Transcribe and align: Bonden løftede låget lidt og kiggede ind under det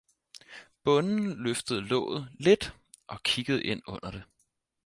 Bonden 0.83 1.43
løftede 1.43 1.81
låget 1.81 2.29
lidt 2.39 2.75
og 3.07 3.23
kiggede 3.23 3.63
ind 3.63 3.81
under 3.87 4.11
det 4.11 4.23